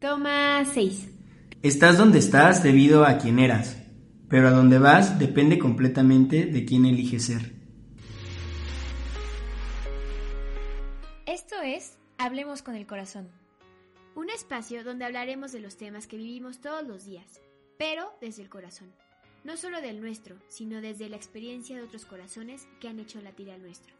[0.00, 1.10] Toma 6.
[1.62, 3.76] Estás donde estás debido a quien eras,
[4.30, 7.52] pero a donde vas depende completamente de quién eliges ser.
[11.26, 13.28] Esto es Hablemos con el Corazón.
[14.14, 17.42] Un espacio donde hablaremos de los temas que vivimos todos los días,
[17.76, 18.90] pero desde el corazón.
[19.44, 23.50] No solo del nuestro, sino desde la experiencia de otros corazones que han hecho latir
[23.50, 23.92] al nuestro.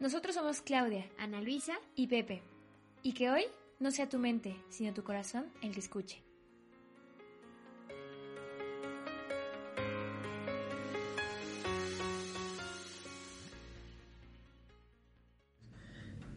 [0.00, 2.42] Nosotros somos Claudia, Ana Luisa y Pepe.
[3.04, 3.44] Y que hoy
[3.84, 6.22] no sea tu mente, sino tu corazón el que escuche.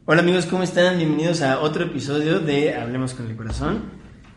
[0.03, 0.97] Hola amigos, ¿cómo están?
[0.97, 3.91] Bienvenidos a otro episodio de Hablemos con el Corazón.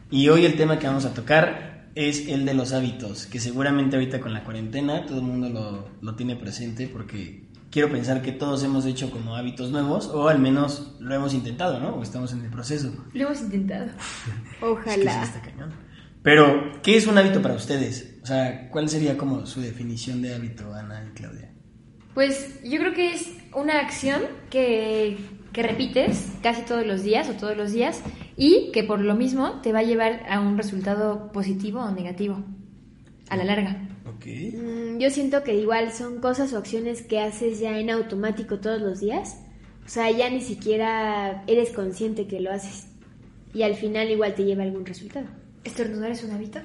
[0.09, 3.97] Y hoy el tema que vamos a tocar es el de los hábitos, que seguramente
[3.97, 8.33] ahorita con la cuarentena todo el mundo lo, lo tiene presente porque quiero pensar que
[8.33, 11.95] todos hemos hecho como hábitos nuevos o al menos lo hemos intentado, ¿no?
[11.95, 12.93] O estamos en el proceso.
[13.13, 13.91] Lo hemos intentado.
[14.61, 14.95] Ojalá.
[14.97, 15.73] Es que sí está cañón.
[16.23, 18.19] Pero, ¿qué es un hábito para ustedes?
[18.23, 21.51] O sea, ¿cuál sería como su definición de hábito, Ana y Claudia?
[22.13, 25.17] Pues yo creo que es una acción que,
[25.53, 28.03] que repites casi todos los días o todos los días
[28.37, 32.45] y que por lo mismo te va a llevar a un resultado positivo o negativo
[33.31, 33.90] a la larga.
[34.07, 34.27] Ok.
[34.55, 38.81] Mm, yo siento que igual son cosas o acciones que haces ya en automático todos
[38.81, 39.39] los días.
[39.85, 42.87] O sea, ya ni siquiera eres consciente que lo haces.
[43.53, 45.27] Y al final igual te lleva a algún resultado.
[45.65, 46.61] ¿Estornudar es un hábito?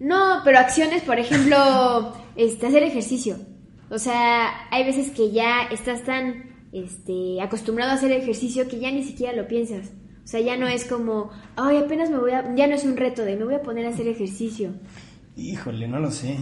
[0.00, 3.36] No, pero acciones, por ejemplo, este, hacer ejercicio.
[3.90, 8.90] O sea, hay veces que ya estás tan este, acostumbrado a hacer ejercicio que ya
[8.90, 9.92] ni siquiera lo piensas.
[10.24, 12.96] O sea, ya no es como, ay, apenas me voy a, ya no es un
[12.96, 14.72] reto de me voy a poner a hacer ejercicio.
[15.36, 16.36] Híjole, no lo sé.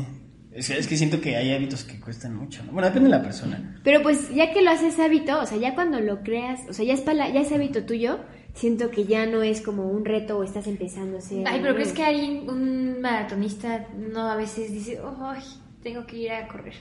[0.52, 2.64] Es que, es que siento que hay hábitos que cuestan mucho.
[2.64, 2.72] ¿no?
[2.72, 3.80] Bueno, depende de la persona.
[3.84, 6.84] Pero pues ya que lo haces hábito, o sea, ya cuando lo creas, o sea,
[6.84, 8.18] ya es, pala- ya es hábito tuyo,
[8.52, 11.46] siento que ya no es como un reto o estás empezando a hacer...
[11.46, 15.42] Ay, pero crees que alguien, un maratonista, no a veces dice, ay,
[15.84, 16.74] tengo que ir a correr.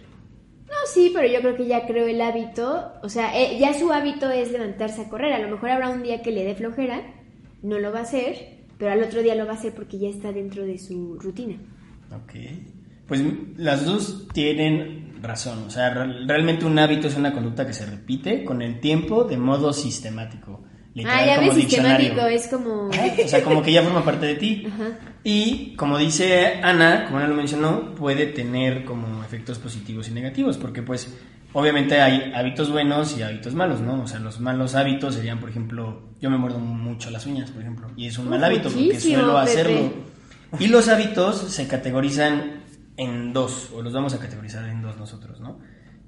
[0.66, 3.91] No, sí, pero yo creo que ya creo el hábito, o sea, eh, ya su
[3.91, 5.34] hábito es levantarse a correr.
[5.34, 7.02] A lo mejor habrá un día que le dé flojera,
[7.62, 10.09] no lo va a hacer, pero al otro día lo va a hacer porque ya
[10.09, 11.56] está dentro de su rutina.
[12.12, 12.34] Ok.
[13.08, 13.24] Pues
[13.58, 15.64] las dos tienen razón.
[15.68, 19.24] O sea, re- realmente un hábito es una conducta que se repite con el tiempo
[19.24, 20.64] de modo sistemático.
[20.94, 22.88] Literal, ah, ya como ves, sistemático, es como...
[22.88, 24.64] O sea, como que ya forma parte de ti.
[24.68, 24.90] Ajá.
[25.24, 30.58] Y como dice Ana, como Ana lo mencionó, puede tener como efectos positivos y negativos,
[30.58, 31.16] porque pues
[31.53, 34.02] obviamente hay hábitos buenos y hábitos malos, ¿no?
[34.03, 37.62] O sea, los malos hábitos serían, por ejemplo, yo me muerdo mucho las uñas, por
[37.62, 39.91] ejemplo, y es un Uh, mal hábito porque suelo Pepe.
[40.58, 42.64] Y los hábitos se categorizan
[42.98, 45.60] en dos, o los vamos a categorizar en dos nosotros, ¿no?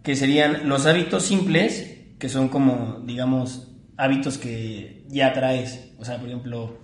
[0.03, 6.17] Que serían los hábitos simples, que son como, digamos, hábitos que ya traes, o sea,
[6.17, 6.79] por ejemplo,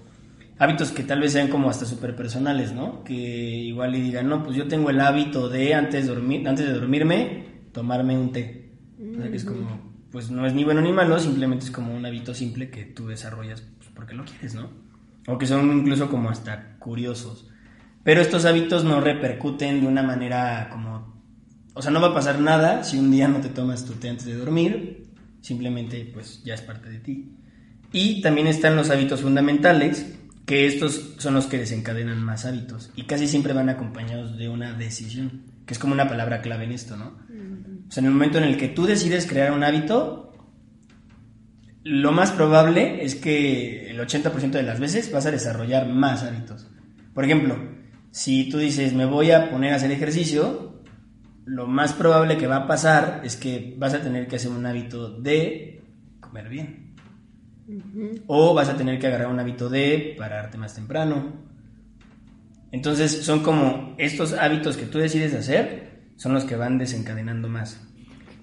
[0.59, 3.03] hábitos que tal vez sean como hasta súper personales, ¿no?
[3.03, 6.67] Que igual le digan, no, pues yo tengo el hábito de antes de, dormir, antes
[6.67, 8.72] de dormirme, tomarme un té.
[9.00, 11.94] O sea, que es como, pues no es ni bueno ni malo, simplemente es como
[11.94, 14.69] un hábito simple que tú desarrollas pues, porque lo quieres, ¿no?
[15.27, 17.47] O que son incluso como hasta curiosos.
[18.03, 21.21] Pero estos hábitos no repercuten de una manera como...
[21.75, 24.09] O sea, no va a pasar nada si un día no te tomas tu té
[24.09, 25.05] antes de dormir,
[25.41, 27.35] simplemente pues ya es parte de ti.
[27.91, 30.17] Y también están los hábitos fundamentales,
[30.47, 34.71] que estos son los que desencadenan más hábitos y casi siempre van acompañados de una
[34.73, 37.17] decisión, que es como una palabra clave en esto, ¿no?
[37.87, 40.26] O sea, en el momento en el que tú decides crear un hábito,
[41.89, 46.67] lo más probable es que el 80% de las veces vas a desarrollar más hábitos.
[47.13, 47.57] Por ejemplo,
[48.11, 50.84] si tú dices, me voy a poner a hacer ejercicio,
[51.45, 54.66] lo más probable que va a pasar es que vas a tener que hacer un
[54.66, 55.81] hábito de
[56.19, 56.93] comer bien.
[58.28, 61.47] O vas a tener que agarrar un hábito de pararte más temprano.
[62.73, 67.79] Entonces son como estos hábitos que tú decides hacer, son los que van desencadenando más.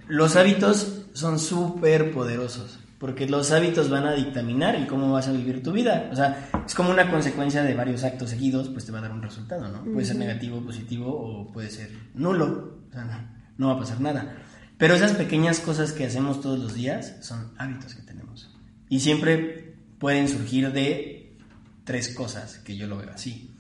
[0.09, 5.33] Los hábitos son súper poderosos, porque los hábitos van a dictaminar el cómo vas a
[5.33, 6.09] vivir tu vida.
[6.11, 9.13] O sea, es como una consecuencia de varios actos seguidos, pues te va a dar
[9.13, 9.85] un resultado, ¿no?
[9.85, 12.79] Puede ser negativo, positivo o puede ser nulo.
[12.89, 13.29] O sea, no,
[13.59, 14.39] no va a pasar nada.
[14.79, 18.51] Pero esas pequeñas cosas que hacemos todos los días son hábitos que tenemos.
[18.89, 21.37] Y siempre pueden surgir de
[21.85, 23.55] tres cosas que yo lo veo así.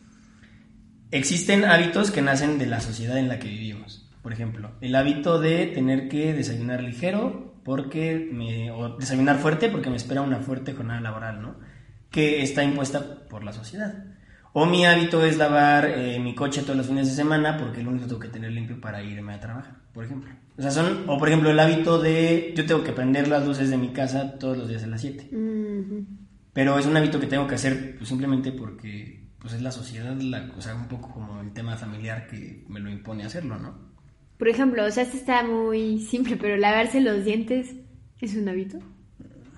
[1.10, 4.10] Existen hábitos que nacen de la sociedad en la que vivimos.
[4.22, 9.90] Por ejemplo, el hábito de tener que desayunar ligero porque me, o desayunar fuerte porque
[9.90, 11.56] me espera una fuerte jornada laboral, ¿no?
[12.10, 14.04] Que está impuesta por la sociedad.
[14.52, 17.88] O mi hábito es lavar eh, mi coche todos los fines de semana porque el
[17.88, 20.30] único tengo que tener limpio para irme a trabajar, por ejemplo.
[20.56, 23.70] O sea, son, o por ejemplo, el hábito de yo tengo que prender las luces
[23.70, 25.28] de mi casa todos los días a las 7.
[26.52, 30.16] Pero es un hábito que tengo que hacer pues, simplemente porque pues es la sociedad,
[30.20, 33.93] la, o sea, un poco como el tema familiar que me lo impone hacerlo, ¿no?
[34.38, 37.74] Por ejemplo, o sea, esto está muy simple, pero lavarse los dientes
[38.20, 38.78] es un hábito.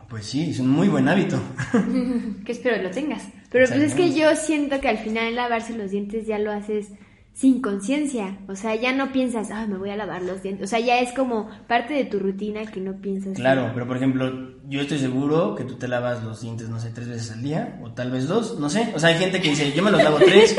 [0.09, 1.41] Pues sí, es un muy buen hábito.
[2.45, 3.29] que espero lo tengas.
[3.51, 6.89] Pero pues es que yo siento que al final lavarse los dientes ya lo haces
[7.33, 8.39] sin conciencia.
[8.49, 10.65] O sea, ya no piensas, ah, me voy a lavar los dientes.
[10.65, 13.35] O sea, ya es como parte de tu rutina que no piensas.
[13.35, 16.91] Claro, pero por ejemplo, yo estoy seguro que tú te lavas los dientes, no sé,
[16.95, 18.93] tres veces al día, o tal vez dos, no sé.
[18.95, 20.57] O sea, hay gente que dice, yo me los lavo tres.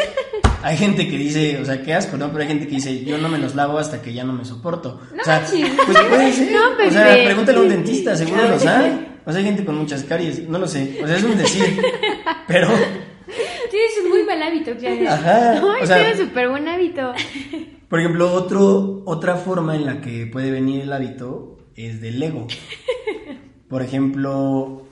[0.64, 2.28] Hay gente que dice, o sea, qué asco, ¿no?
[2.32, 4.44] Pero hay gente que dice, yo no me los lavo hasta que ya no me
[4.44, 5.00] soporto.
[5.16, 6.56] No, o sea, pues puede ser.
[6.58, 9.08] o sea, pregúntale a un dentista, seguro los hay.
[9.26, 11.00] O sea, hay gente con muchas caries, no lo sé.
[11.04, 11.82] O sea, es un decir.
[12.48, 12.70] Pero
[13.70, 15.14] Tienes un muy mal hábito, Claudia.
[15.14, 15.54] Ajá.
[15.62, 17.14] No, o sea, tienes súper buen hábito.
[17.90, 22.48] Por ejemplo, otro, otra forma en la que puede venir el hábito es del ego.
[23.68, 24.87] Por ejemplo,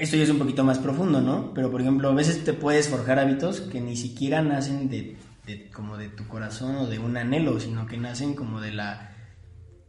[0.00, 1.52] esto ya es un poquito más profundo, ¿no?
[1.52, 5.68] Pero por ejemplo, a veces te puedes forjar hábitos que ni siquiera nacen de, de,
[5.70, 9.14] como de tu corazón o de un anhelo, sino que nacen como de la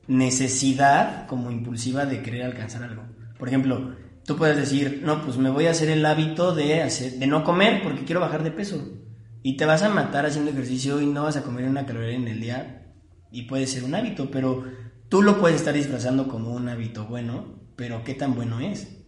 [0.07, 3.03] necesidad como impulsiva de querer alcanzar algo.
[3.39, 7.13] Por ejemplo, tú puedes decir, no, pues me voy a hacer el hábito de, hacer,
[7.13, 8.99] de no comer porque quiero bajar de peso.
[9.43, 12.27] Y te vas a matar haciendo ejercicio y no vas a comer una caloría en
[12.27, 12.91] el día.
[13.31, 14.65] Y puede ser un hábito, pero
[15.07, 19.00] tú lo puedes estar disfrazando como un hábito bueno, pero ¿qué tan bueno es?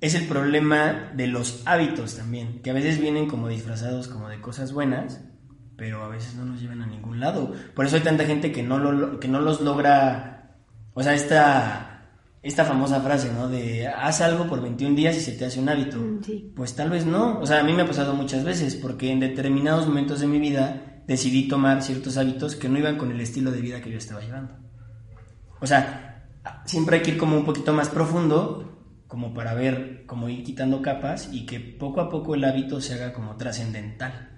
[0.00, 4.40] Es el problema de los hábitos también, que a veces vienen como disfrazados como de
[4.40, 5.24] cosas buenas,
[5.76, 7.52] pero a veces no nos llevan a ningún lado.
[7.74, 10.56] Por eso hay tanta gente que no, lo, que no los logra,
[10.94, 11.92] o sea, esta
[12.42, 13.48] esta famosa frase, ¿no?
[13.48, 15.98] De haz algo por 21 días y se te hace un hábito.
[15.98, 17.38] Mm, pues tal vez no.
[17.38, 20.40] O sea, a mí me ha pasado muchas veces porque en determinados momentos de mi
[20.40, 23.98] vida decidí tomar ciertos hábitos que no iban con el estilo de vida que yo
[23.98, 24.56] estaba llevando.
[25.60, 26.26] O sea,
[26.64, 28.71] siempre hay que ir como un poquito más profundo
[29.12, 32.94] como para ver, como ir quitando capas y que poco a poco el hábito se
[32.94, 34.30] haga como trascendental,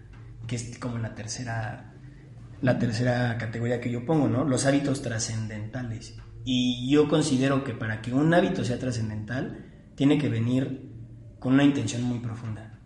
[0.48, 1.94] que es como la tercera
[2.60, 4.42] la tercera categoría que yo pongo, ¿no?
[4.42, 6.16] Los hábitos trascendentales.
[6.44, 10.90] Y yo considero que para que un hábito sea trascendental, tiene que venir
[11.38, 12.80] con una intención muy profunda.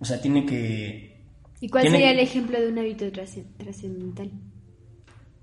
[0.00, 1.26] O sea, tiene que...
[1.60, 4.30] ¿Y cuál sería el ejemplo de un hábito trascendental?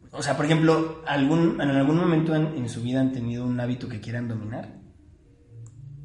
[0.09, 3.87] O sea, por ejemplo, algún, en algún momento en, su vida han tenido un hábito
[3.87, 4.84] que quieran dominar,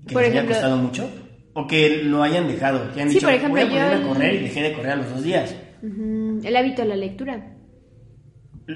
[0.06, 1.08] que les haya costado mucho,
[1.54, 4.38] o que lo hayan dejado, que han dicho, por ejemplo, voy a, a correr y
[4.38, 5.54] dejé de correr a los dos días.
[5.82, 7.56] El hábito de la lectura.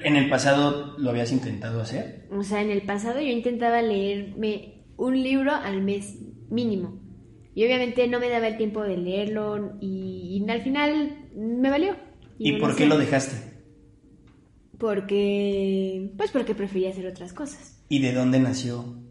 [0.03, 2.27] ¿En el pasado lo habías intentado hacer?
[2.31, 6.17] O sea, en el pasado yo intentaba leerme un libro al mes
[6.49, 6.99] mínimo.
[7.53, 11.95] Y obviamente no me daba el tiempo de leerlo y, al final me valió.
[12.37, 13.53] ¿Y, por qué lo dejaste?
[14.77, 16.11] Porque...
[16.17, 17.81] Pues porque prefería hacer otras cosas.
[17.87, 19.04] ¿Y de dónde nació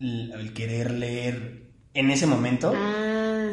[0.00, 1.62] el, querer leer
[1.94, 2.72] en ese momento?
[2.74, 3.52] Ah,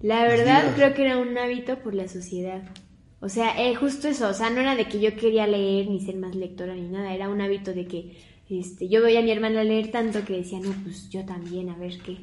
[0.00, 2.62] la verdad creo que era un hábito por la sociedad.
[3.20, 6.00] O sea, eh, justo eso, o sea, no era de que yo quería leer ni
[6.00, 8.18] ser más lectora ni nada, era un hábito de que
[8.50, 11.76] este, yo veía a mi hermana leer tanto que decía, no, pues yo también, a
[11.76, 12.18] ver qué.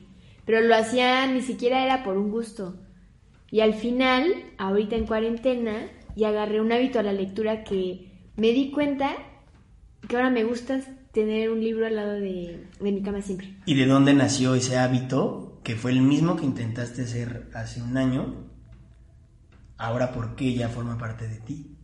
[0.46, 2.76] Pero lo hacía, ni siquiera era por un gusto.
[3.50, 8.52] Y al final, ahorita en cuarentena, y agarré un hábito a la lectura que me
[8.52, 9.16] di cuenta
[10.08, 10.82] que ahora me gusta
[11.12, 13.56] tener un libro al lado de, de mi cama siempre.
[13.66, 17.98] ¿Y de dónde nació ese hábito que fue el mismo que intentaste hacer hace un
[17.98, 18.52] año
[19.82, 21.76] ahora por qué ya forma parte de ti.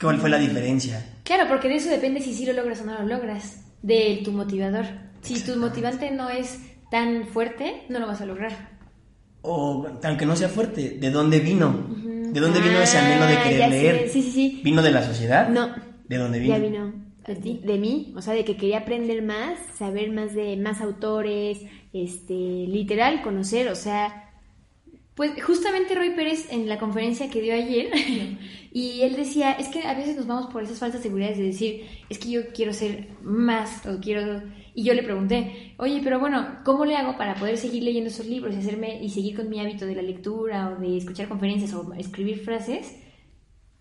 [0.00, 1.16] ¿Cuál fue la diferencia?
[1.24, 4.32] Claro, porque de eso depende si sí lo logras o no lo logras, de tu
[4.32, 4.84] motivador.
[5.22, 8.78] Si tu motivante no es tan fuerte, no lo vas a lograr.
[9.42, 11.88] O aunque no sea fuerte, ¿de dónde vino?
[12.32, 14.08] ¿De dónde vino ese anhelo de ah, querer leer?
[14.08, 14.60] Sí, sí, sí.
[14.62, 15.48] ¿Vino de la sociedad?
[15.48, 15.74] No.
[16.08, 16.56] ¿De dónde vino?
[16.56, 17.07] Ya vino.
[17.28, 17.60] ¿De ti?
[17.62, 21.60] De mí, o sea, de que quería aprender más, saber más de más autores,
[21.92, 24.32] este, literal, conocer, o sea,
[25.14, 27.90] pues justamente Roy Pérez en la conferencia que dio ayer,
[28.72, 31.86] y él decía, es que a veces nos vamos por esas falsas seguridades de decir,
[32.08, 34.42] es que yo quiero ser más, o quiero...
[34.74, 38.26] Y yo le pregunté, oye, pero bueno, ¿cómo le hago para poder seguir leyendo esos
[38.26, 41.74] libros y, hacerme, y seguir con mi hábito de la lectura o de escuchar conferencias
[41.74, 42.96] o escribir frases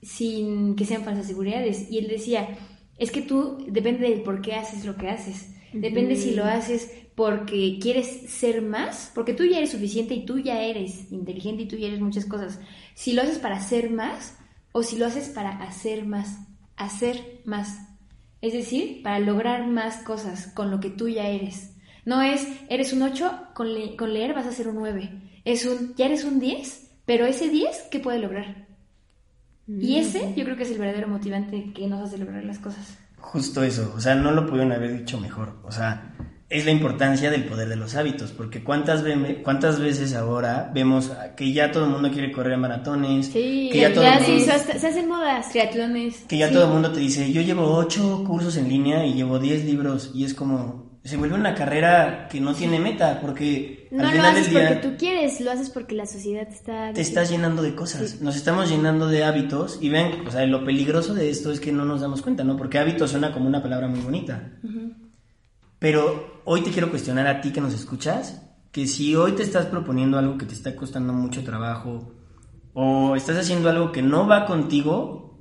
[0.02, 1.90] sin que sean falsas seguridades?
[1.92, 2.58] Y él decía,
[2.98, 5.54] es que tú depende del por qué haces lo que haces.
[5.74, 10.40] Depende si lo haces porque quieres ser más, porque tú ya eres suficiente y tú
[10.40, 12.60] ya eres inteligente y tú ya eres muchas cosas.
[12.94, 14.38] Si lo haces para ser más
[14.72, 16.38] o si lo haces para hacer más,
[16.76, 17.80] hacer más.
[18.42, 21.76] Es decir, para lograr más cosas con lo que tú ya eres.
[22.06, 25.10] No es, eres un 8, con, con leer vas a ser un 9.
[25.44, 28.67] Es un, ya eres un 10, pero ese 10, ¿qué puede lograr?
[29.68, 30.00] Y Mm.
[30.00, 32.98] ese yo creo que es el verdadero motivante que nos hace lograr las cosas.
[33.20, 35.54] Justo eso, o sea, no lo pudieron haber dicho mejor.
[35.66, 36.14] O sea,
[36.50, 41.12] es la importancia del poder de los hábitos, porque cuántas, ve- cuántas veces ahora vemos
[41.36, 44.54] que ya todo el mundo quiere correr maratones, Sí, que ya, todo ya el mundo,
[44.54, 45.50] hasta- se hacen modas.
[45.50, 46.24] Triatlones.
[46.30, 46.54] que ya sí.
[46.54, 50.12] todo el mundo te dice, yo llevo ocho cursos en línea y llevo 10 libros,
[50.14, 54.12] y es como, se vuelve una carrera que no tiene meta, porque No al lo
[54.12, 56.92] final haces del día porque tú quieres, lo haces porque la sociedad está...
[56.92, 60.66] te estás llenando de cosas, nos estamos llenando de hábitos, y ven, o sea, lo
[60.66, 62.58] peligroso de esto es que no nos damos cuenta, ¿no?
[62.58, 64.52] Porque hábito suena como una palabra muy bonita.
[65.80, 68.42] Pero hoy te quiero cuestionar a ti que nos escuchas,
[68.74, 72.16] que si hoy te estás proponiendo algo que te está costando mucho trabajo
[72.74, 75.40] o estás haciendo algo que no va contigo,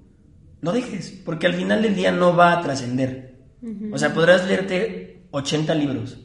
[0.61, 3.26] no dejes, porque al final del día no va a trascender.
[3.92, 6.18] O sea, podrás leerte 80 libros,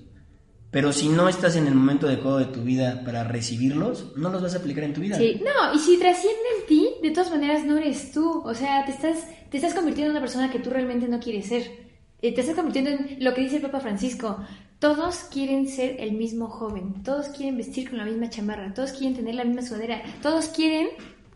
[0.72, 4.42] pero si no estás en el momento adecuado de tu vida para recibirlos, no los
[4.42, 5.18] vas a aplicar en tu vida.
[5.18, 8.42] Sí, no, y si trasciende en ti, de todas maneras no eres tú.
[8.46, 11.48] O sea, te estás, te estás convirtiendo en una persona que tú realmente no quieres
[11.48, 11.92] ser.
[12.22, 14.38] Eh, Te estás convirtiendo en lo que dice el Papa Francisco.
[14.78, 19.16] Todos quieren ser el mismo joven, todos quieren vestir con la misma chamarra, todos quieren
[19.16, 20.90] tener la misma sudadera, todos quieren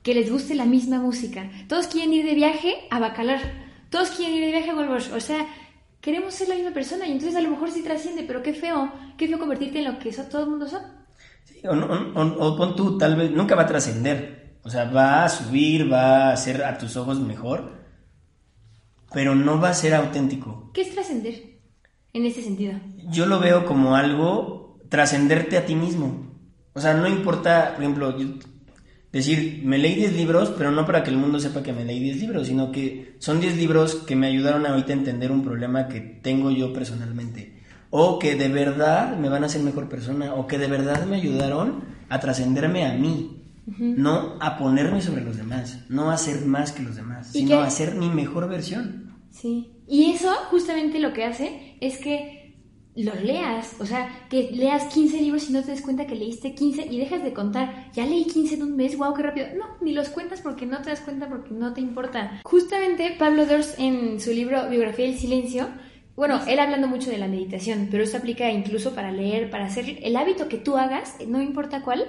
[0.04, 3.42] que les guste la misma música, todos quieren ir de viaje a Bacalar,
[3.90, 5.12] todos quieren ir de viaje a Goldbush.
[5.14, 5.48] O sea,
[6.06, 8.92] queremos ser la misma persona y entonces a lo mejor sí trasciende, pero qué feo,
[9.18, 10.84] qué feo convertirte en lo que todo el mundo son.
[11.46, 14.60] Sí, o, no- o- o- o pon tú, tal vez nunca va a trascender.
[14.64, 17.72] O sea, va a subir, va a ser a tus ojos mejor,
[19.14, 20.72] pero no va a ser auténtico.
[20.74, 21.60] ¿Qué es trascender
[22.14, 22.74] en este sentido?
[23.10, 26.32] Yo lo veo como algo trascenderte a ti mismo.
[26.74, 28.36] O sea, no importa, por ejemplo, yo-
[29.20, 32.00] decir, me leí 10 libros, pero no para que el mundo sepa que me leí
[32.00, 35.88] 10 libros, sino que son 10 libros que me ayudaron ahorita a entender un problema
[35.88, 37.62] que tengo yo personalmente.
[37.90, 41.16] O que de verdad me van a hacer mejor persona, o que de verdad me
[41.16, 43.42] ayudaron a trascenderme a mí.
[43.80, 47.62] No a ponerme sobre los demás, no a ser más que los demás, ¿Y sino
[47.62, 47.64] qué?
[47.66, 49.16] a ser mi mejor versión.
[49.32, 49.72] Sí.
[49.88, 52.45] Y eso justamente lo que hace es que
[53.04, 56.56] los leas, o sea, que leas 15 libros y no te des cuenta que leíste
[56.56, 59.48] 15 y dejas de contar, ya leí 15 en un mes, wow, qué rápido.
[59.58, 62.40] No, ni los cuentas porque no te das cuenta porque no te importa.
[62.44, 65.68] Justamente Pablo Dors en su libro Biografía del Silencio,
[66.16, 70.00] bueno, él hablando mucho de la meditación, pero eso aplica incluso para leer, para hacer
[70.02, 72.06] el hábito que tú hagas, no importa cuál,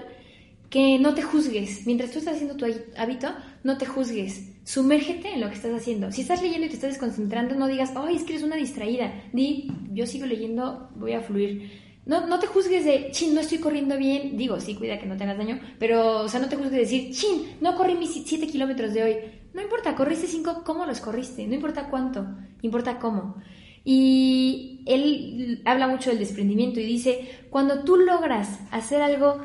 [0.70, 1.86] que no te juzgues.
[1.86, 2.66] Mientras tú estás haciendo tu
[2.96, 3.28] hábito,
[3.66, 4.52] no te juzgues.
[4.62, 6.12] Sumérgete en lo que estás haciendo.
[6.12, 9.12] Si estás leyendo y te estás desconcentrando, no digas, ay, es que eres una distraída.
[9.32, 11.72] Di, yo sigo leyendo, voy a fluir.
[12.06, 14.36] No, no te juzgues de, chin, no estoy corriendo bien.
[14.36, 15.60] Digo, sí, cuida que no te hagas daño.
[15.80, 19.02] Pero, o sea, no te juzgues de decir, chin, no corrí mis 7 kilómetros de
[19.02, 19.16] hoy.
[19.52, 21.44] No importa, corriste 5, ¿cómo los corriste?
[21.48, 22.24] No importa cuánto,
[22.62, 23.42] importa cómo.
[23.84, 29.40] Y él habla mucho del desprendimiento y dice, cuando tú logras hacer algo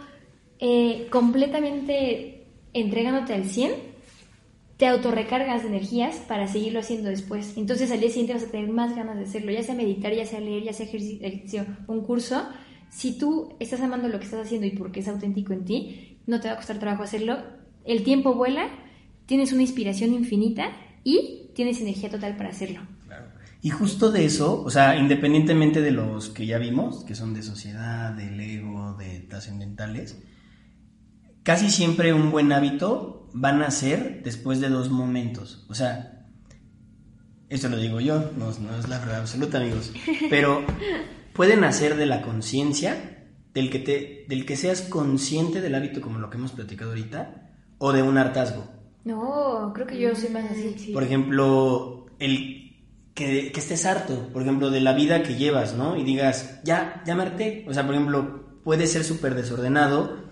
[0.60, 3.91] eh, completamente entregándote al 100,
[4.82, 7.56] te autorrecargas de energías para seguirlo haciendo después.
[7.56, 10.26] Entonces al día siguiente vas a tener más ganas de hacerlo, ya sea meditar, ya
[10.26, 12.48] sea leer, ya sea ejercicio, un curso.
[12.90, 16.40] Si tú estás amando lo que estás haciendo y porque es auténtico en ti, no
[16.40, 17.38] te va a costar trabajo hacerlo.
[17.86, 18.70] El tiempo vuela,
[19.28, 20.72] tienes una inspiración infinita
[21.04, 22.80] y tienes energía total para hacerlo.
[23.62, 27.44] Y justo de eso, o sea, independientemente de los que ya vimos, que son de
[27.44, 30.18] sociedad, del ego, de trascendentales,
[31.44, 35.66] casi siempre un buen hábito va a nacer después de dos momentos.
[35.70, 36.28] O sea,
[37.50, 39.92] esto lo digo yo, no, no es la verdad absoluta, amigos,
[40.30, 40.64] pero
[41.34, 46.20] puede nacer de la conciencia, del que te, del que seas consciente del hábito como
[46.20, 48.66] lo que hemos platicado ahorita, o de un hartazgo.
[49.04, 50.76] No, creo que yo soy más así.
[50.78, 50.92] Sí.
[50.94, 55.98] Por ejemplo, el que, que estés harto, por ejemplo, de la vida que llevas, ¿no?
[55.98, 57.66] Y digas, ya, ya me harté.
[57.68, 60.31] O sea, por ejemplo, puede ser súper desordenado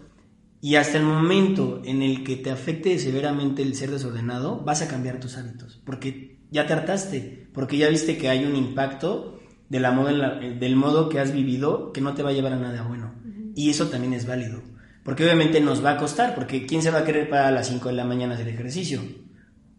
[0.62, 4.88] y hasta el momento en el que te afecte severamente el ser desordenado, vas a
[4.88, 9.40] cambiar tus hábitos, porque ya te hartaste, porque ya viste que hay un impacto
[9.70, 12.54] de la modo la- del modo que has vivido que no te va a llevar
[12.54, 13.14] a nada bueno.
[13.56, 14.62] Y eso también es válido.
[15.04, 17.90] Porque obviamente nos va a costar, porque ¿quién se va a querer para las 5
[17.90, 19.02] de la mañana hacer ejercicio?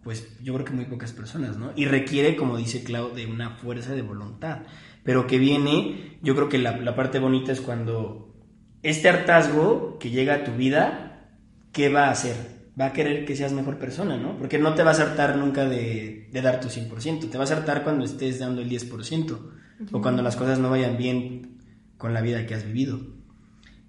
[0.03, 1.73] Pues yo creo que muy pocas personas, ¿no?
[1.77, 4.61] Y requiere, como dice Clau, de una fuerza de voluntad.
[5.05, 8.30] Pero que viene, yo creo que la, la parte bonita es cuando
[8.83, 11.29] este hartazgo que llega a tu vida,
[11.73, 12.37] ¿qué va a hacer?
[12.81, 14.39] Va a querer que seas mejor persona, ¿no?
[14.39, 17.57] Porque no te vas a hartar nunca de, de dar tu 100%, te vas a
[17.57, 19.39] hartar cuando estés dando el 10%.
[19.93, 21.59] o cuando las cosas no vayan bien
[21.97, 23.01] con la vida que has vivido.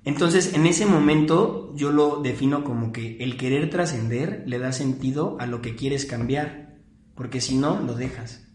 [0.03, 5.37] Entonces, en ese momento yo lo defino como que el querer trascender le da sentido
[5.39, 6.77] a lo que quieres cambiar,
[7.13, 8.47] porque si no, lo dejas.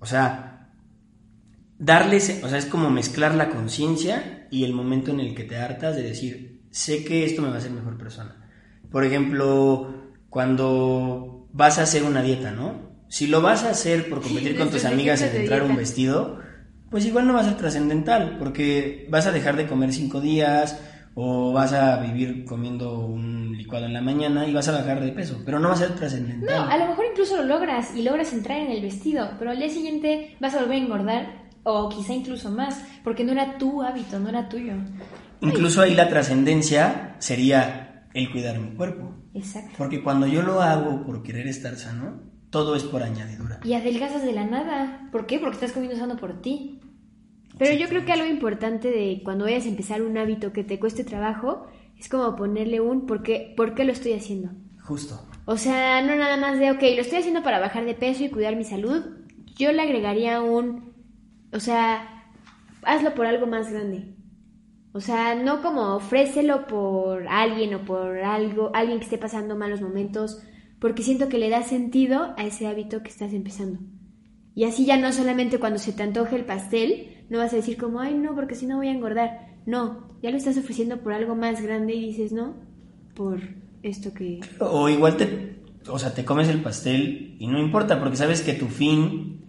[0.00, 0.70] O sea,
[1.78, 5.56] darle, o sea, es como mezclar la conciencia y el momento en el que te
[5.56, 8.36] hartas de decir, sé que esto me va a hacer mejor persona.
[8.90, 9.94] Por ejemplo,
[10.30, 12.88] cuando vas a hacer una dieta, ¿no?
[13.08, 16.38] Si lo vas a hacer por competir con tus amigas en entrar un vestido,
[16.90, 20.78] pues igual no va a ser trascendental, porque vas a dejar de comer cinco días
[21.14, 25.12] o vas a vivir comiendo un licuado en la mañana y vas a bajar de
[25.12, 26.66] peso, pero no va a ser trascendental.
[26.66, 29.58] No, a lo mejor incluso lo logras y logras entrar en el vestido, pero al
[29.58, 33.82] día siguiente vas a volver a engordar o quizá incluso más, porque no era tu
[33.82, 34.72] hábito, no era tuyo.
[35.42, 39.12] Incluso ahí la trascendencia sería el cuidar mi cuerpo.
[39.34, 39.74] Exacto.
[39.76, 43.60] Porque cuando yo lo hago por querer estar sano, todo es por añadidura.
[43.64, 45.10] Y adelgazas de la nada.
[45.12, 45.38] ¿Por qué?
[45.38, 46.80] Porque estás comiendo sano por ti.
[47.58, 50.80] Pero yo creo que algo importante de cuando vayas a empezar un hábito que te
[50.80, 51.66] cueste trabajo
[51.98, 54.52] es como ponerle un ¿por qué, ¿por qué lo estoy haciendo?
[54.80, 55.20] Justo.
[55.44, 58.30] O sea, no nada más de, ok, lo estoy haciendo para bajar de peso y
[58.30, 59.04] cuidar mi salud.
[59.56, 60.87] Yo le agregaría un,
[61.52, 62.24] o sea,
[62.82, 64.14] hazlo por algo más grande.
[64.92, 69.80] O sea, no como ofrécelo por alguien o por algo, alguien que esté pasando malos
[69.80, 70.42] momentos,
[70.80, 73.80] porque siento que le da sentido a ese hábito que estás empezando.
[74.54, 77.76] Y así ya no solamente cuando se te antoje el pastel, no vas a decir
[77.76, 79.60] como, ay, no, porque si no voy a engordar.
[79.66, 82.56] No, ya lo estás ofreciendo por algo más grande y dices, no,
[83.14, 83.40] por
[83.82, 84.40] esto que...
[84.58, 88.54] O igual te, o sea, te comes el pastel y no importa, porque sabes que
[88.54, 89.47] tu fin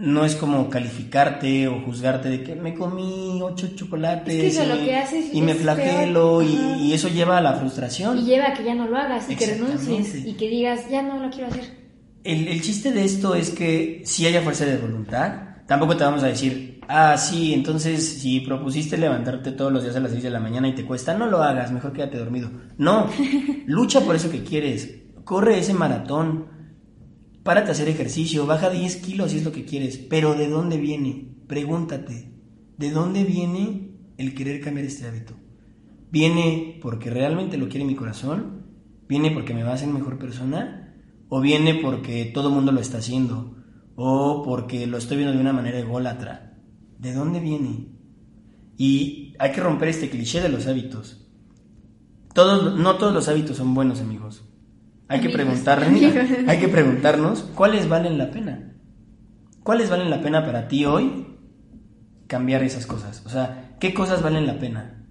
[0.00, 4.58] no es como calificarte o juzgarte de que me comí ocho chocolates
[5.32, 8.18] y, me flagelo y, eso lleva a la frustración.
[8.18, 11.02] Y lleva a que ya no lo hagas y que renuncies y que digas, ya
[11.02, 11.64] no lo quiero hacer.
[12.24, 15.32] El, el chiste de esto es que si haya fuerza de voluntad,
[15.66, 20.00] tampoco te vamos a decir, ah, sí, entonces si propusiste levantarte todos los días a
[20.00, 22.50] las 6 de la mañana y te cuesta, no lo hagas, mejor quédate dormido.
[22.78, 23.08] No,
[23.66, 26.59] lucha por eso que quieres, corre ese maratón
[27.42, 30.76] Párate a hacer ejercicio, baja 10 kilos si es lo que quieres, pero ¿de dónde
[30.76, 31.28] viene?
[31.46, 32.32] Pregúntate,
[32.76, 35.34] ¿de dónde viene el querer cambiar este hábito?
[36.10, 38.66] ¿Viene porque realmente lo quiere mi corazón?
[39.08, 40.94] ¿Viene porque me va a hacer mejor persona?
[41.28, 43.56] ¿O viene porque todo el mundo lo está haciendo?
[43.96, 46.58] ¿O porque lo estoy viendo de una manera ególatra?
[46.98, 47.88] ¿De dónde viene?
[48.76, 51.26] Y hay que romper este cliché de los hábitos.
[52.34, 54.44] Todos, no todos los hábitos son buenos, amigos.
[55.10, 58.76] Hay que, preguntar, hay que preguntarnos cuáles valen la pena.
[59.64, 61.26] ¿Cuáles valen la pena para ti hoy
[62.28, 63.20] cambiar esas cosas?
[63.26, 65.04] O sea, ¿qué cosas valen la pena?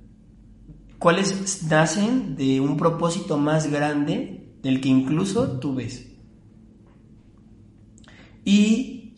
[1.00, 6.10] ¿Cuáles nacen de un propósito más grande del que incluso tú ves?
[8.46, 9.16] Y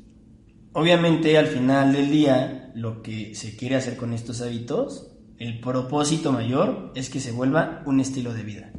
[0.73, 6.31] obviamente al final del día lo que se quiere hacer con estos hábitos, el propósito
[6.31, 8.71] mayor es que se vuelva un estilo de vida.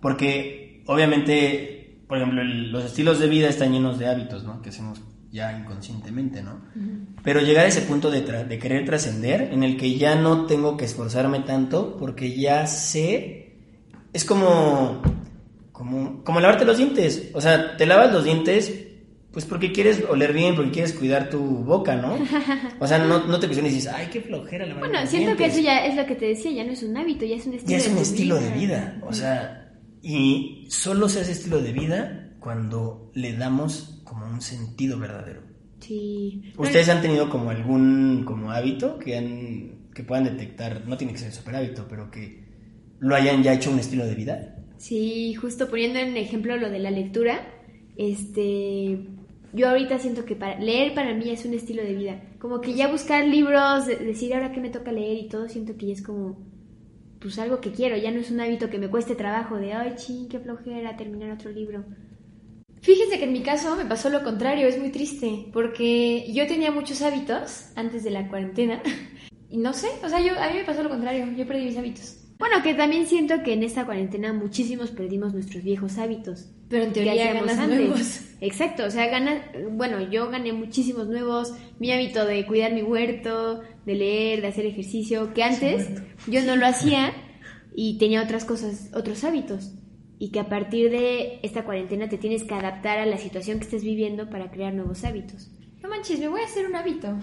[0.00, 4.62] Porque obviamente, por ejemplo, los estilos de vida están llenos de hábitos, ¿no?
[4.62, 6.60] Que hacemos ya inconscientemente, ¿no?
[7.22, 10.76] Pero llegar a ese punto de, de querer trascender, en el que ya no tengo
[10.76, 13.56] que esforzarme tanto, porque ya sé,
[14.12, 15.02] es como,
[15.70, 17.30] como, como lavarte los dientes.
[17.34, 18.86] O sea, te lavas los dientes
[19.32, 22.18] pues porque quieres oler bien, porque quieres cuidar tu boca, ¿no?
[22.80, 25.46] O sea, no, no te cuestiones y dices, ay, qué flojera la Bueno, siento que
[25.46, 27.54] eso ya es lo que te decía, ya no es un hábito, ya es un
[27.54, 28.98] estilo ya es un estilo de vida.
[29.02, 29.59] O sea,
[30.02, 35.42] y solo se hace estilo de vida cuando le damos como un sentido verdadero.
[35.80, 36.52] Sí.
[36.56, 41.18] ¿Ustedes han tenido como algún como hábito que han que puedan detectar, no tiene que
[41.18, 42.44] ser super hábito, pero que
[43.00, 44.56] lo hayan ya hecho un estilo de vida?
[44.78, 47.40] Sí, justo poniendo en ejemplo lo de la lectura,
[47.96, 49.06] este
[49.52, 52.22] yo ahorita siento que para leer para mí es un estilo de vida.
[52.38, 55.86] Como que ya buscar libros, decir ahora qué me toca leer y todo, siento que
[55.86, 56.38] ya es como
[57.20, 59.94] pues algo que quiero, ya no es un hábito que me cueste trabajo de, ay,
[59.96, 61.84] ching, qué flojera terminar otro libro.
[62.80, 66.70] Fíjense que en mi caso me pasó lo contrario, es muy triste, porque yo tenía
[66.70, 68.82] muchos hábitos antes de la cuarentena
[69.50, 71.76] y no sé, o sea, yo, a mí me pasó lo contrario, yo perdí mis
[71.76, 72.19] hábitos.
[72.40, 76.50] Bueno, que también siento que en esta cuarentena muchísimos perdimos nuestros viejos hábitos.
[76.70, 78.22] Pero en teoría ganas nuevos.
[78.40, 83.60] Exacto, o sea, gana, bueno, yo gané muchísimos nuevos, mi hábito de cuidar mi huerto,
[83.84, 85.86] de leer, de hacer ejercicio, que antes
[86.28, 87.12] yo no lo hacía
[87.76, 89.74] y tenía otras cosas, otros hábitos.
[90.18, 93.64] Y que a partir de esta cuarentena te tienes que adaptar a la situación que
[93.64, 95.50] estés viviendo para crear nuevos hábitos.
[95.82, 97.18] No manches, me voy a hacer un hábito.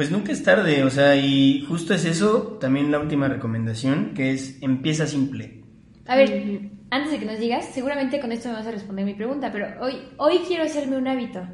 [0.00, 4.30] Pues nunca es tarde, o sea, y justo es eso, también la última recomendación, que
[4.30, 5.62] es empieza simple.
[6.06, 9.12] A ver, antes de que nos digas, seguramente con esto me vas a responder mi
[9.12, 11.46] pregunta, pero hoy, hoy quiero hacerme un hábito.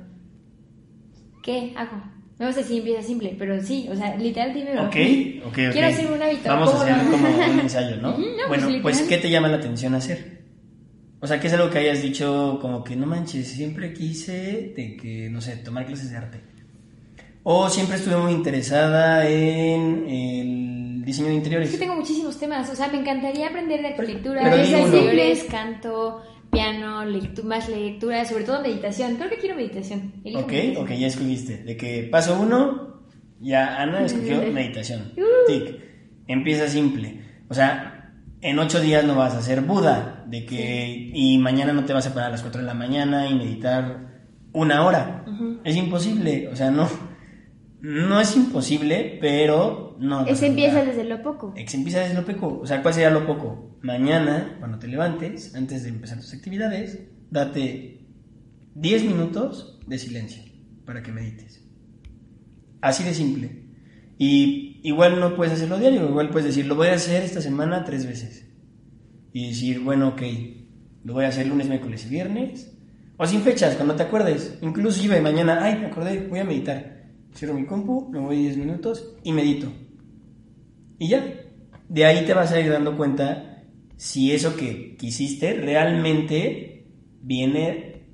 [1.43, 2.01] ¿qué hago?
[2.39, 4.83] No sé si empieza simple, pero sí, o sea, literal dímelo.
[4.85, 4.97] Ok,
[5.47, 5.73] ok, ok.
[5.73, 6.49] Quiero hacer un hábito.
[6.49, 8.17] Vamos a ¿cómo hacer como un ensayo, ¿no?
[8.17, 9.03] No, bueno, pues, pues.
[9.09, 10.45] ¿qué te llama la atención hacer?
[11.19, 14.97] O sea, ¿qué es algo que hayas dicho como que no manches, siempre quise de
[14.97, 16.56] que, no sé, tomar clases de arte?
[17.49, 21.69] O siempre estuve muy interesada en el diseño de interiores.
[21.69, 27.05] Es que tengo muchísimos temas, o sea, me encantaría aprender de arquitectura, interiores, canto, piano,
[27.05, 29.15] lectu- más lectura, sobre todo meditación.
[29.15, 30.13] Creo que quiero meditación.
[30.25, 30.85] Elijo Ok, meditación.
[30.85, 31.57] ok, ya escogiste.
[31.63, 33.03] De que paso uno,
[33.41, 35.13] ya Ana escogió meditación.
[35.17, 35.47] Uh.
[35.47, 35.77] Tic.
[36.27, 37.21] Empieza simple.
[37.49, 40.25] O sea, en ocho días no vas a ser Buda.
[40.27, 41.13] De que.
[41.15, 44.25] Y mañana no te vas a parar a las 4 de la mañana y meditar
[44.53, 45.25] una hora.
[45.63, 46.49] Es imposible.
[46.49, 46.89] O sea, no.
[47.81, 50.21] No es imposible, pero no.
[50.21, 51.53] a empieza desde lo poco.
[51.57, 52.61] Ex empieza desde lo poco.
[52.61, 53.79] O sea, ¿cuál sería lo poco?
[53.83, 58.07] Mañana, cuando te levantes, antes de empezar tus actividades, date
[58.75, 60.43] 10 minutos de silencio
[60.85, 61.65] para que medites.
[62.81, 63.67] Así de simple.
[64.19, 67.85] Y igual no puedes hacerlo diario, igual puedes decir, lo voy a hacer esta semana
[67.85, 68.49] tres veces.
[69.33, 70.23] Y decir, bueno, ok,
[71.05, 72.73] lo voy a hacer lunes, miércoles y viernes.
[73.19, 74.59] O sin fechas, cuando te acuerdes.
[74.63, 76.96] Inclusive mañana, ay, me acordé, voy a meditar.
[77.37, 79.71] Cierro mi compu, me voy 10 minutos y medito.
[80.99, 81.25] Y ya.
[81.89, 83.63] De ahí te vas a ir dando cuenta
[83.97, 86.87] si eso que quisiste realmente
[87.23, 88.07] viene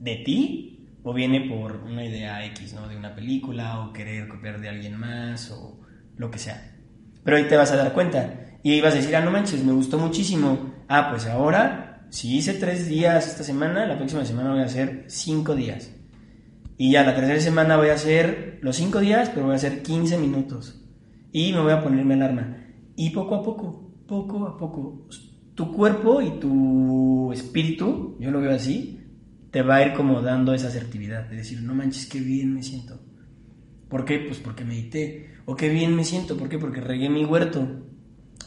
[0.00, 2.88] de ti o viene por una idea X, ¿no?
[2.88, 5.80] De una película o querer copiar de alguien más o
[6.16, 6.76] lo que sea.
[7.22, 8.58] Pero ahí te vas a dar cuenta.
[8.64, 10.74] Y ahí vas a decir, ah, no manches, me gustó muchísimo.
[10.88, 15.04] Ah, pues ahora, si hice tres días esta semana, la próxima semana voy a hacer
[15.06, 15.92] cinco días.
[16.78, 19.82] Y ya la tercera semana voy a hacer los 5 días, pero voy a hacer
[19.82, 20.80] 15 minutos.
[21.32, 22.56] Y me voy a ponerme alarma.
[22.94, 25.08] Y poco a poco, poco a poco,
[25.54, 29.00] tu cuerpo y tu espíritu, yo lo veo así,
[29.50, 31.28] te va a ir como dando esa asertividad.
[31.28, 33.00] De decir, no manches, qué bien me siento.
[33.88, 34.20] ¿Por qué?
[34.20, 35.30] Pues porque medité.
[35.46, 36.36] O qué bien me siento.
[36.36, 36.58] ¿Por qué?
[36.58, 37.66] Porque regué mi huerto.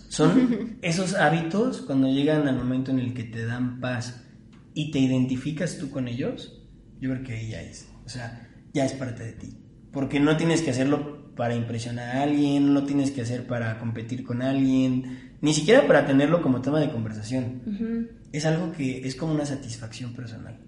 [0.08, 4.26] Son esos hábitos cuando llegan al momento en el que te dan paz
[4.74, 6.64] y te identificas tú con ellos,
[7.02, 7.91] yo creo que ahí ya es.
[8.12, 9.58] O sea, ya es parte de ti.
[9.94, 13.80] Porque no tienes que hacerlo para impresionar a alguien, no lo tienes que hacer para
[13.80, 18.10] competir con alguien, ni siquiera para tenerlo como tema de conversación.
[18.34, 20.60] Es algo que es como una satisfacción personal.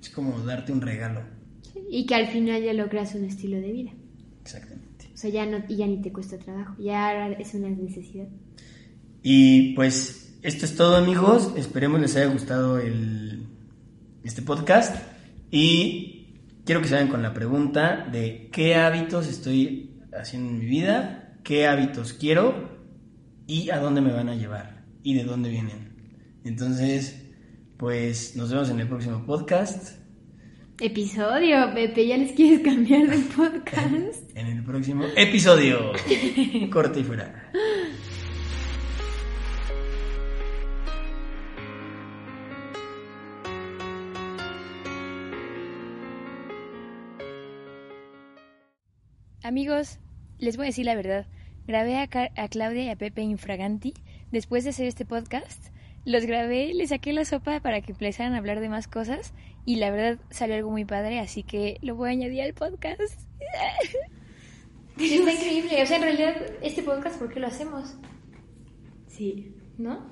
[0.00, 1.20] Es como darte un regalo.
[1.90, 3.90] Y que al final ya logras un estilo de vida.
[4.40, 5.10] Exactamente.
[5.12, 6.74] O sea, ya, no, ya ni te cuesta trabajo.
[6.82, 8.28] Ya es una necesidad.
[9.22, 11.52] Y pues esto es todo amigos.
[11.54, 13.44] Esperemos les haya gustado el,
[14.24, 14.96] este podcast.
[15.50, 16.21] Y
[16.64, 21.34] quiero que se vayan con la pregunta de qué hábitos estoy haciendo en mi vida,
[21.42, 22.70] qué hábitos quiero
[23.46, 26.40] y a dónde me van a llevar y de dónde vienen.
[26.44, 27.30] Entonces,
[27.76, 29.98] pues nos vemos en el próximo podcast.
[30.80, 34.36] Episodio, Pepe, ¿ya les quieres cambiar de podcast?
[34.36, 35.92] En el próximo episodio.
[36.72, 37.50] Corte y fuera.
[49.56, 49.98] Amigos,
[50.38, 51.26] les voy a decir la verdad.
[51.66, 53.92] Grabé a, Ca- a Claudia y a Pepe Infraganti
[54.30, 55.66] después de hacer este podcast.
[56.06, 59.34] Los grabé, les saqué la sopa para que empezaran a hablar de más cosas
[59.66, 63.20] y la verdad salió algo muy padre, así que lo voy a añadir al podcast.
[64.96, 65.82] Sí, está increíble.
[65.82, 67.94] O sea, en realidad, este podcast, ¿por qué lo hacemos?
[69.08, 69.54] Sí.
[69.76, 70.06] ¿No?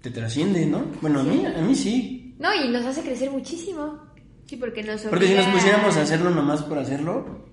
[0.00, 0.84] Te trasciende, ¿no?
[1.02, 2.34] Bueno, a mí, a mí sí.
[2.38, 4.00] No, y nos hace crecer muchísimo.
[4.46, 7.47] Sí, porque nos Porque si nos pusiéramos a hacerlo nomás por hacerlo,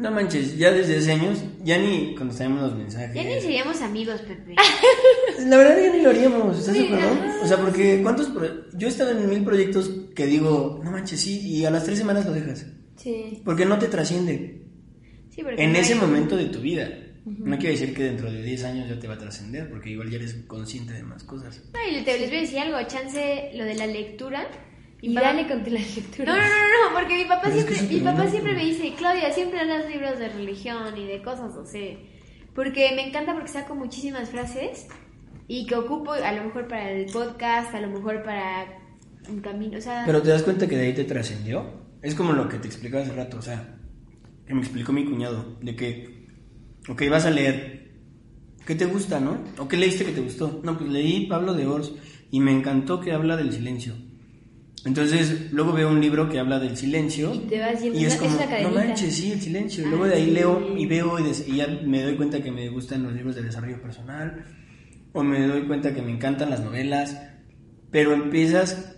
[0.00, 3.14] no manches, ya desde hace años, ya ni contestaríamos los mensajes.
[3.14, 4.54] Ya ni seríamos amigos, Pepe.
[5.46, 7.08] La verdad ya ni lo haríamos, ¿estás de acuerdo?
[7.42, 11.20] O sea, porque ¿cuántos pro- yo he estado en mil proyectos que digo, no manches,
[11.20, 12.66] sí, y a las tres semanas lo dejas.
[12.96, 13.40] Sí.
[13.44, 14.62] Porque no te trasciende.
[15.30, 16.88] Sí, porque En no ese hay- momento de tu vida.
[17.24, 20.10] No quiere decir que dentro de 10 años ya te va a trascender, porque igual
[20.10, 21.62] ya eres consciente de más cosas.
[21.72, 24.48] No, y te, les voy a decir algo, chance lo de la lectura.
[25.02, 26.24] Y papá- dale con la lectura.
[26.26, 28.64] No, no, no, no, porque mi papá Pero es que siempre, mi papá siempre me
[28.64, 31.98] dice, Claudia, siempre lees libros de religión y de cosas así.
[32.54, 34.88] Porque me encanta porque saco muchísimas frases
[35.48, 38.66] y que ocupo a lo mejor para el podcast, a lo mejor para
[39.28, 40.02] un camino, o sea...
[40.06, 41.88] Pero te das cuenta que de ahí te trascendió.
[42.02, 43.76] Es como lo que te explicaba hace rato, o sea,
[44.46, 46.26] que me explicó mi cuñado, de que,
[46.88, 47.92] ok, vas a leer,
[48.66, 49.38] ¿qué te gusta, no?
[49.58, 50.60] ¿O qué leíste que te gustó?
[50.64, 51.92] No, pues leí Pablo de Ors
[52.30, 53.94] y me encantó que habla del silencio.
[54.84, 58.16] Entonces, luego veo un libro que habla del silencio Y te vas yendo, y es
[58.16, 58.30] como,
[58.62, 59.84] no manches, sí, el silencio.
[59.86, 60.30] Ah, luego de ahí sí.
[60.30, 63.34] leo y veo y, des- y ya me doy cuenta que me gustan los libros
[63.36, 64.44] de desarrollo personal
[65.12, 67.20] o me doy cuenta que me encantan las novelas,
[67.90, 68.96] pero empiezas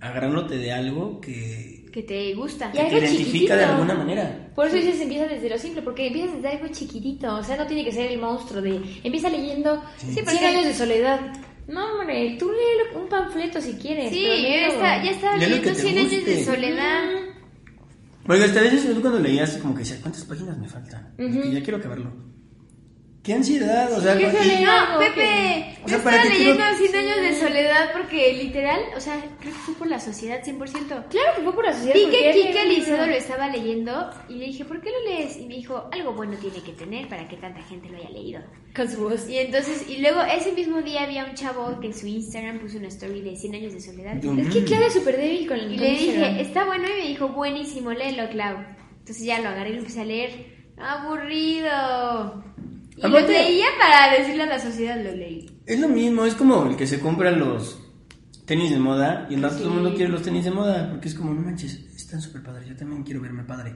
[0.00, 2.68] agarrándote de algo que, que te gusta.
[2.68, 3.56] Y Que te algo identifica chiquitito.
[3.56, 4.50] de alguna manera.
[4.54, 7.66] Por eso dices empieza desde lo simple, porque empiezas desde algo chiquitito, o sea, no
[7.66, 11.20] tiene que ser el monstruo de empieza leyendo Sí, 100 porque- años de soledad.
[11.68, 14.10] No, hombre, tú lee un panfleto si quieres.
[14.10, 17.02] Sí, pero yo ya estaba leyendo que te 100 años de soledad.
[18.26, 21.14] Porque hasta a veces yo cuando leías como que decías, ¿cuántas páginas me faltan?
[21.16, 22.12] Porque ya quiero acabarlo.
[23.22, 23.92] ¡Qué ansiedad!
[23.92, 24.26] O sea, ¿Qué?
[24.26, 28.80] No, Pepe, O yo sea, ¿para estaba leyendo quiero- 100 años de soledad porque literal,
[28.96, 31.04] o sea, creo que fue por la sociedad 100%.
[31.08, 31.94] Claro que fue por la sociedad.
[31.94, 35.36] Vi que Kike Alicedo lo estaba leyendo y le dije, ¿por qué lo lees?
[35.36, 38.40] Y me dijo, algo bueno tiene que tener para que tanta gente lo haya leído.
[38.74, 39.28] Con su voz.
[39.28, 42.78] Y entonces, y luego ese mismo día había un chavo que en su Instagram puso
[42.78, 44.16] una story de 100 años de soledad.
[44.20, 46.30] Yo- Es que Clara es súper débil con el Y con le Instagram.
[46.32, 48.56] dije, está bueno, y me dijo, buenísimo, léelo, Clau.
[48.98, 50.62] Entonces ya lo agarré y lo empecé a leer.
[50.76, 52.42] Aburrido.
[53.02, 55.50] Y lo leía para decirle a la sociedad, lo leí.
[55.66, 57.78] Es lo mismo, es como el que se compra los
[58.46, 61.08] tenis de moda y el rato todo el mundo quiere los tenis de moda porque
[61.08, 63.74] es como, no manches, están súper padres, yo también quiero verme padre.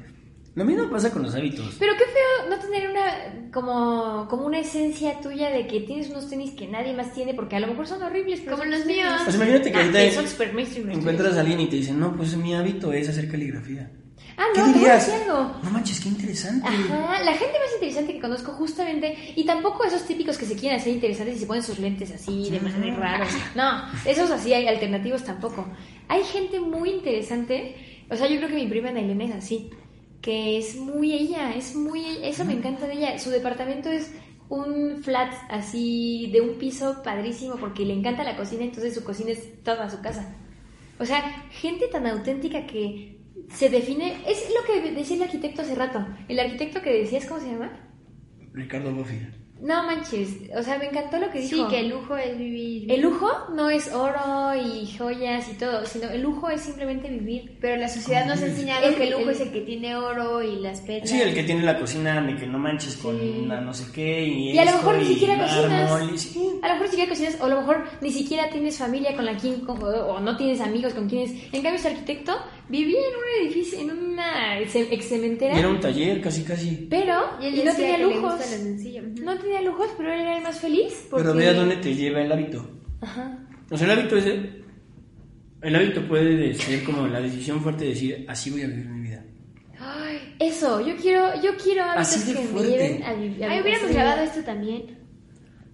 [0.54, 1.76] Lo mismo pasa con los hábitos.
[1.78, 6.30] Pero qué feo no tener una como, como una esencia tuya de que tienes unos
[6.30, 8.40] tenis que nadie más tiene porque a lo mejor son horribles.
[8.42, 9.20] pero Como los míos.
[9.24, 12.34] Pues imagínate que Ah, ahorita que son encuentras a alguien y te dice, no, pues
[12.38, 13.90] mi hábito es hacer caligrafía.
[14.38, 15.08] Ah, ¿Qué no, a dirías?
[15.08, 15.50] algo.
[15.62, 16.68] No manches, qué interesante.
[16.68, 20.78] Ajá, la gente más interesante que conozco justamente, y tampoco esos típicos que se quieren
[20.78, 23.26] hacer interesantes y se ponen sus lentes así de manera rara.
[23.54, 25.66] No, esos así hay alternativos tampoco.
[26.08, 29.70] Hay gente muy interesante, o sea, yo creo que mi prima Nailena es así,
[30.20, 33.18] que es muy ella, es muy, eso me encanta de ella.
[33.18, 34.12] Su departamento es
[34.48, 39.30] un flat así de un piso padrísimo porque le encanta la cocina, entonces su cocina
[39.30, 40.34] es toda su casa.
[40.98, 43.15] O sea, gente tan auténtica que
[43.54, 44.16] se define.
[44.26, 46.04] Es lo que decía el arquitecto hace rato.
[46.28, 47.70] El arquitecto que decías, ¿cómo se llama?
[48.52, 49.20] Ricardo Buffy.
[49.58, 50.36] No manches.
[50.54, 51.68] O sea, me encantó lo que Sí, dijo.
[51.68, 52.92] que el lujo es vivir.
[52.92, 57.56] El lujo no es oro y joyas y todo, sino el lujo es simplemente vivir.
[57.58, 59.96] Pero la sociedad nos ha enseñado El- que el lujo el- es el que tiene
[59.96, 61.08] oro y las perlas.
[61.08, 63.40] Sí, el que tiene la cocina de que no manches con Sí.
[63.44, 66.20] una no sé qué y, Y a lo mejor ni siquiera y cocinas.
[66.20, 66.38] sí.
[66.62, 69.24] A lo mejor ni siquiera cocinas, o a lo mejor ni siquiera tienes familia con
[69.24, 71.30] la quien, con- o no tienes amigos con quienes.
[71.30, 72.36] En cambio, ese arquitecto
[72.68, 75.58] vivía en un edificio, en una ex cementera.
[75.58, 76.86] Era un taller casi casi.
[76.90, 78.40] Pero, Y él y no tenía lujos.
[79.20, 81.06] No tenía lujos, pero él era el más feliz.
[81.10, 81.24] Porque...
[81.24, 82.68] Pero ve a dónde te lleva el hábito.
[83.00, 83.38] Ajá.
[83.70, 84.26] O sea, el hábito es...
[85.62, 89.08] El hábito puede ser como la decisión fuerte de decir, así voy a vivir mi
[89.08, 89.24] vida.
[89.78, 92.70] Ay, eso, yo quiero, yo quiero hábitos Así de que fuerte.
[92.70, 93.44] me lleven a vivir.
[93.44, 94.98] Ay, hubiéramos grabado esto también.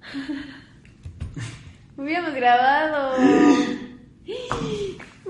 [1.96, 3.16] hubiéramos grabado.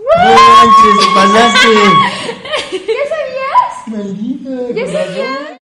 [0.03, 1.73] ¡No manches, te pasaste!
[2.89, 3.87] ¿Ya sabías?
[3.87, 4.51] ¡Maldita!
[4.75, 5.52] ¿Ya sabías?